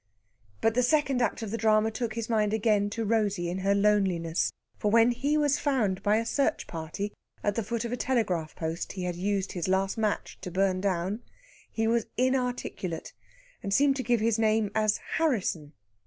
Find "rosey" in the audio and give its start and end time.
3.05-3.51